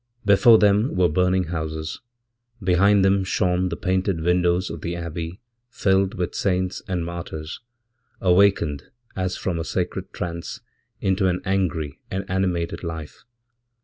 Before 0.25 0.57
them 0.57 0.95
wereburning 0.95 1.49
houses. 1.49 2.01
Behind 2.59 3.05
them 3.05 3.23
shone 3.23 3.69
the 3.69 3.75
painted 3.75 4.19
windows 4.21 4.71
of 4.71 4.81
the 4.81 4.95
Abbeyfilled 4.95 6.15
with 6.15 6.33
saints 6.33 6.81
and 6.87 7.05
martyrs, 7.05 7.59
awakened, 8.19 8.85
as 9.15 9.37
from 9.37 9.59
a 9.59 9.63
sacred 9.63 10.11
trance, 10.11 10.59
into 11.01 11.27
an 11.27 11.39
angry 11.45 11.99
and 12.09 12.25
animated 12.27 12.83
life. 12.83 13.25